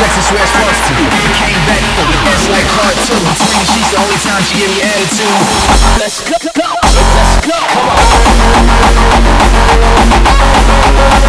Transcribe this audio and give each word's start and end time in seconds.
She 0.00 0.32
was 0.32 0.48
supposed 0.48 0.80
to. 0.88 0.94
Came 1.36 1.60
back 1.68 1.84
for 1.92 2.06
the 2.08 2.16
best 2.24 2.48
like 2.48 2.68
cartoon. 2.72 3.20
Between 3.20 3.66
she's 3.68 3.88
the 3.92 3.98
only 4.00 4.16
time 4.24 4.40
she 4.42 4.56
give 4.56 4.70
me 4.72 4.80
attitude. 4.80 5.28
Let's 6.00 6.24
go, 6.24 6.36
go, 6.40 6.68
let's 6.80 7.36
go, 7.44 7.58
come 7.68 7.90
Everything 10.80 11.19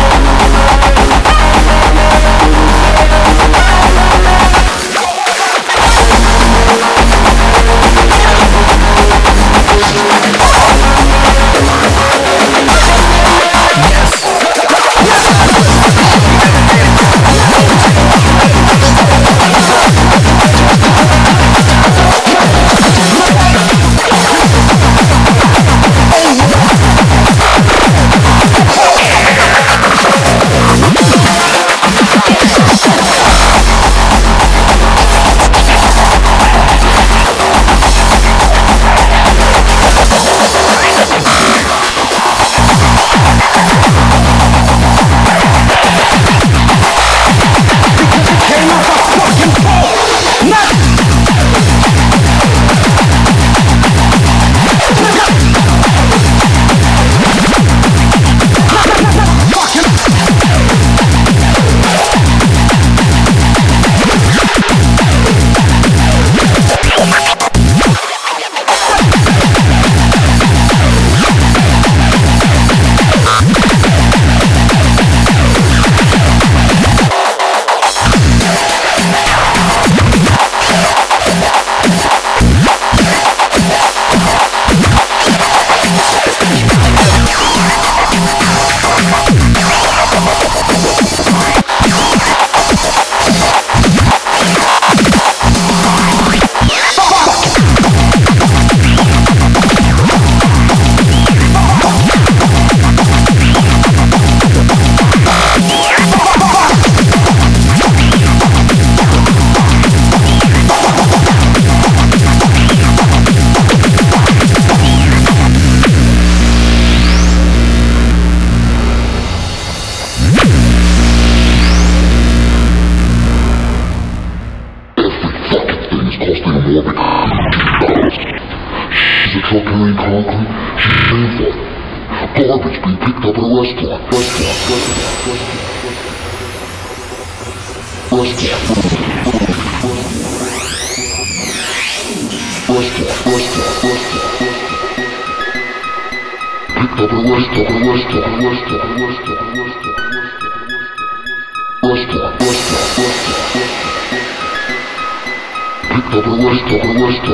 Thank 157.11 157.27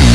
you. 0.00 0.05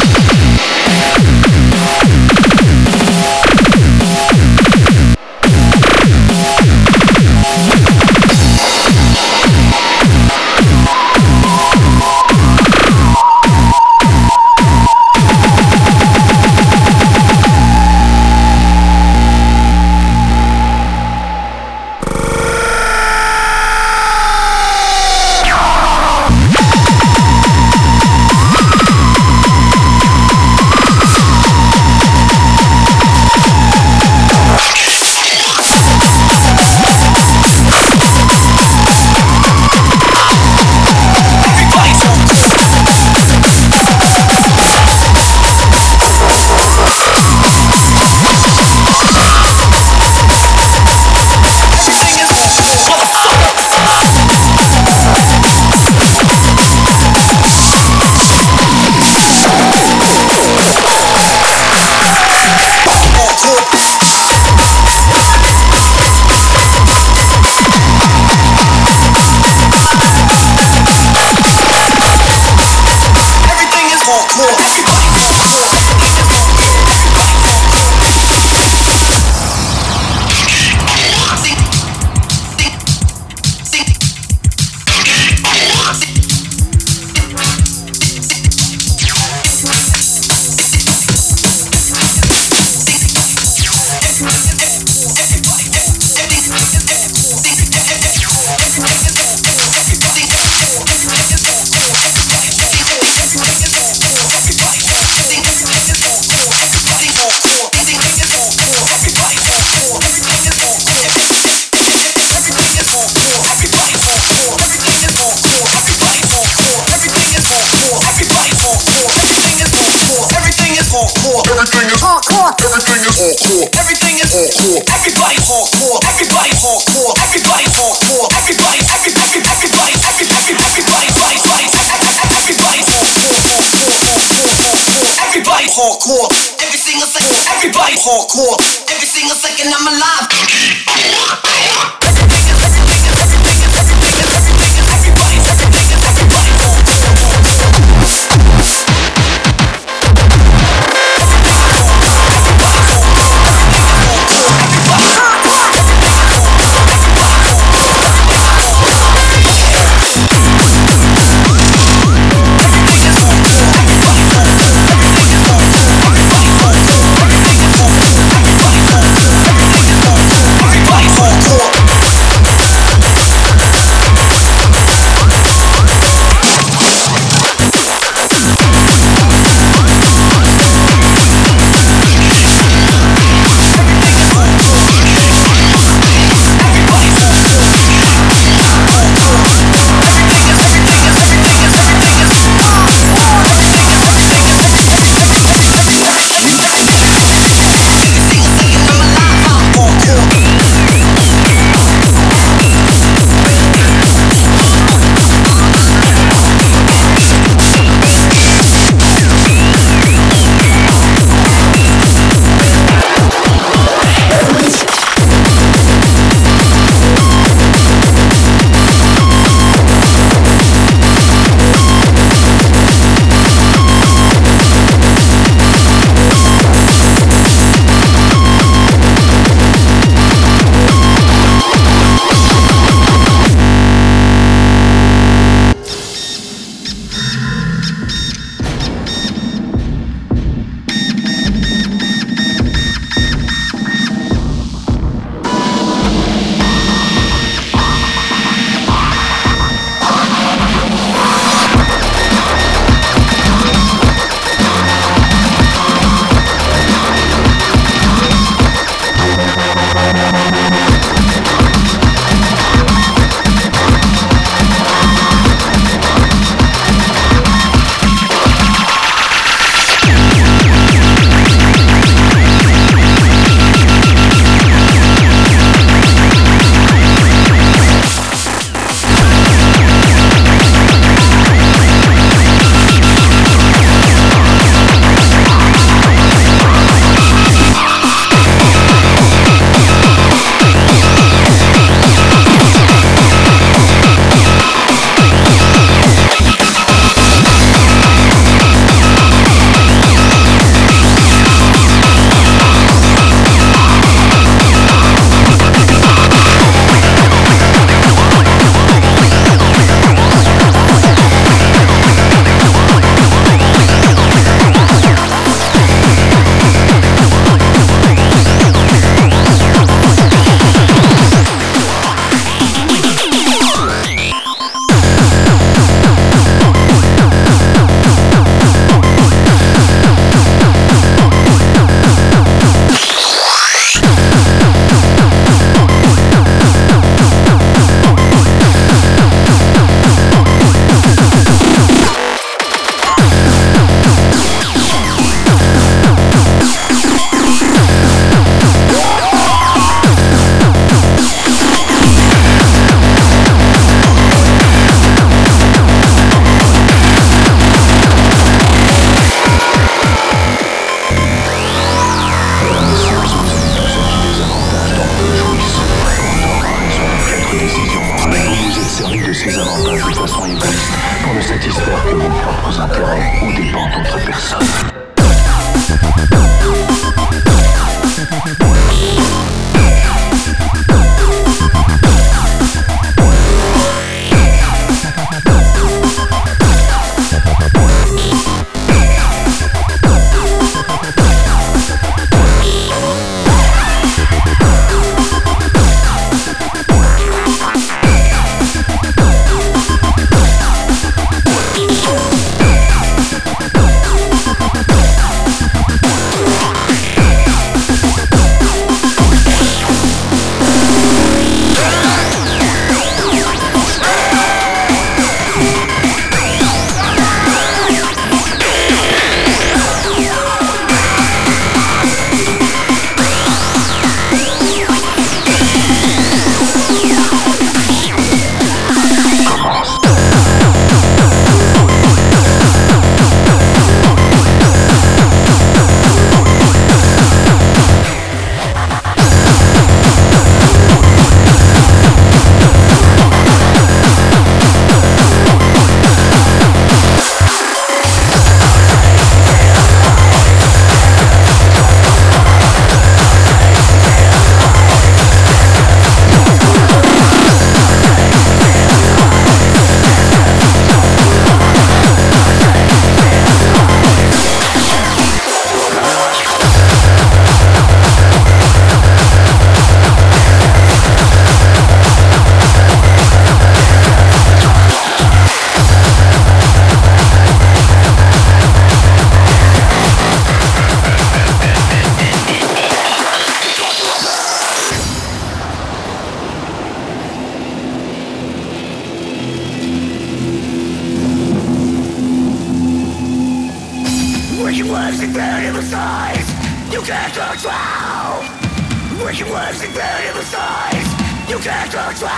Can't 501.61 501.91
control. 501.91 502.29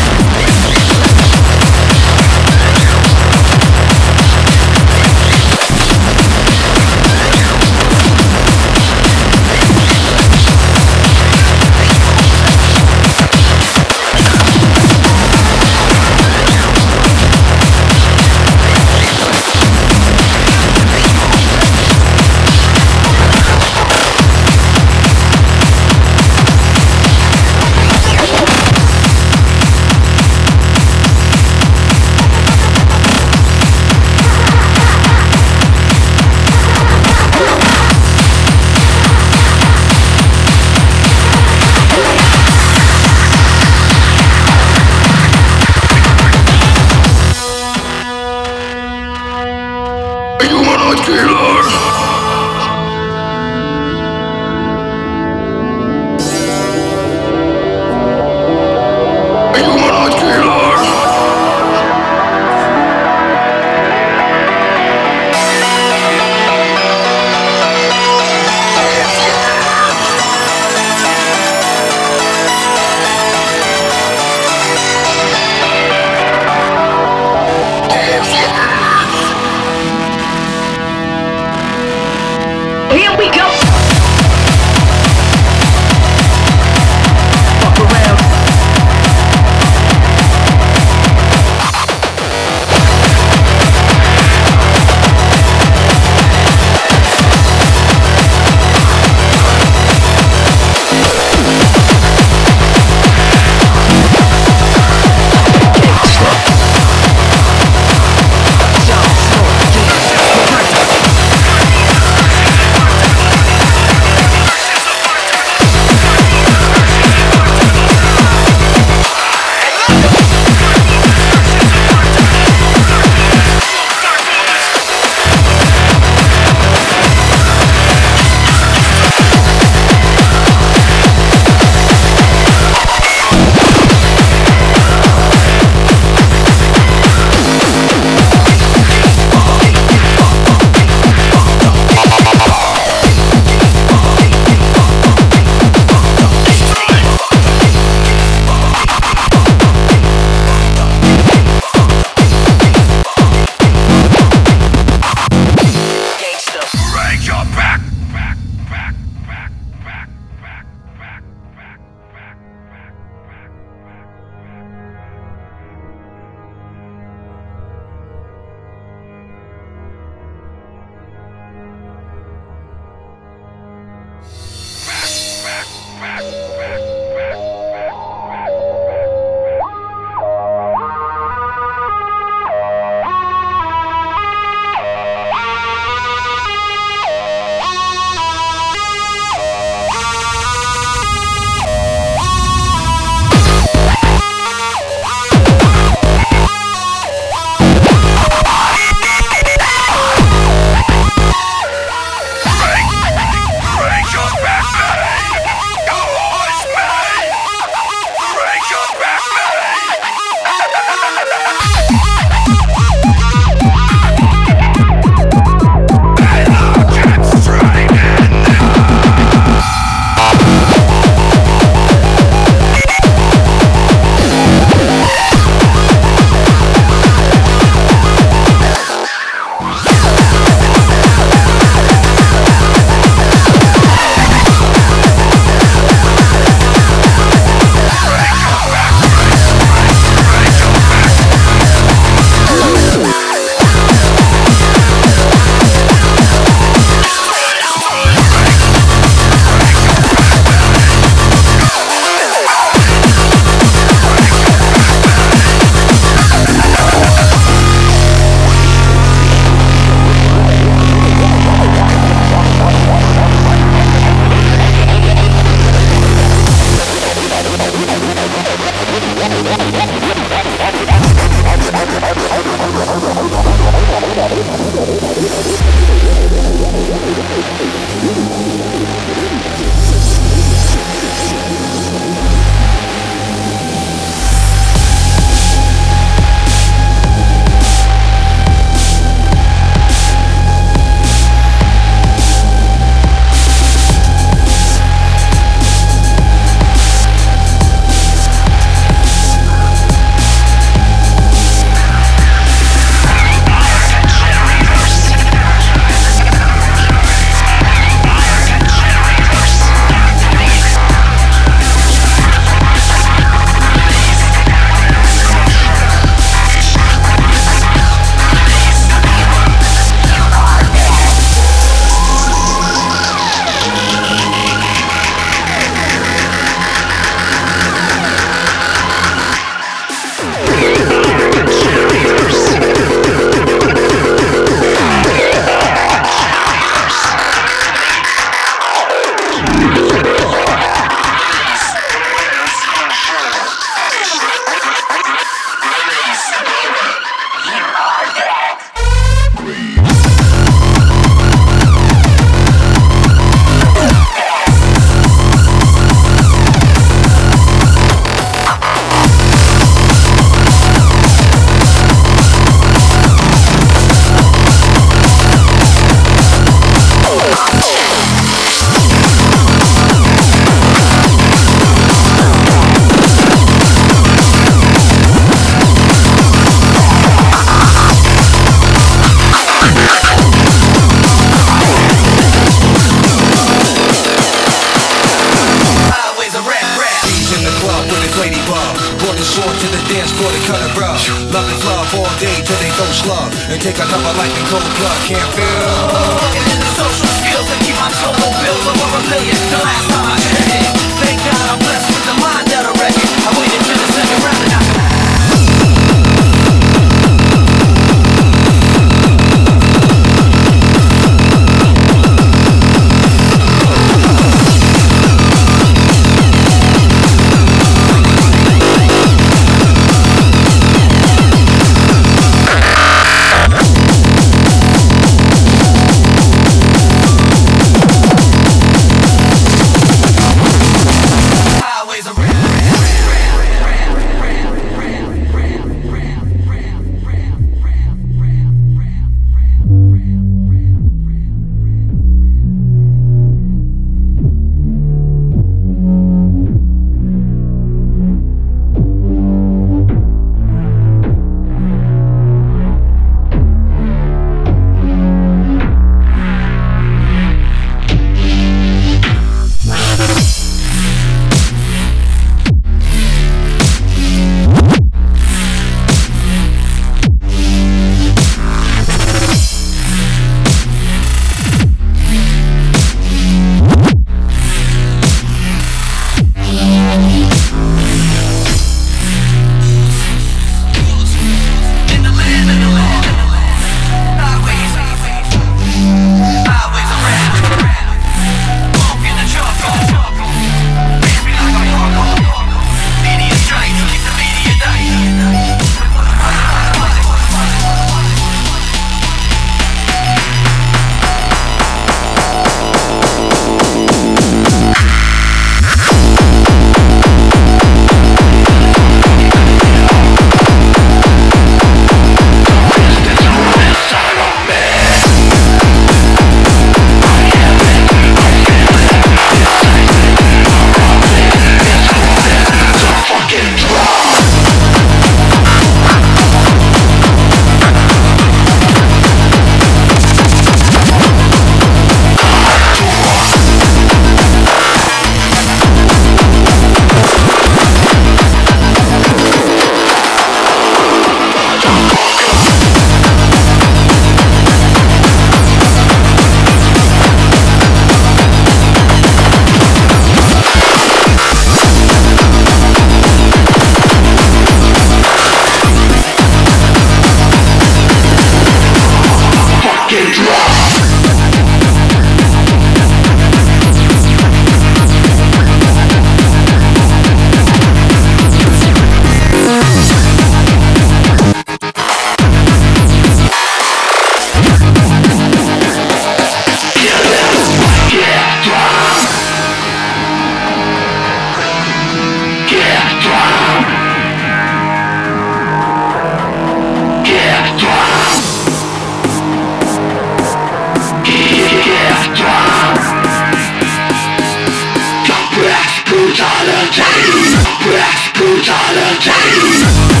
brutality 598.41 600.00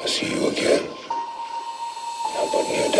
I 0.00 0.06
see 0.06 0.34
you 0.34 0.48
again. 0.48 0.88
Now, 2.34 2.91